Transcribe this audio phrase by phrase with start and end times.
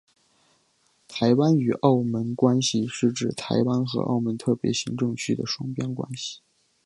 [1.07, 6.39] 台湾与澳门关系是指台湾和澳门特别行政区的双边关系。